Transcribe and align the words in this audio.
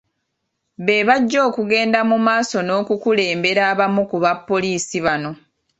Be 0.85 0.95
bajja 1.07 1.39
okugenda 1.49 1.99
mu 2.09 2.17
maaso 2.27 2.57
n’okukebera 2.63 3.61
abamu 3.71 4.01
ku 4.09 4.17
bapoliisi 4.23 4.97
bano. 5.05 5.31